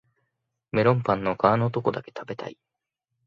[0.71, 2.57] メロンパンの皮のとこだけ食べたい